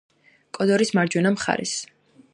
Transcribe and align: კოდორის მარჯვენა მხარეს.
კოდორის 0.57 0.93
მარჯვენა 0.99 1.35
მხარეს. 1.37 1.79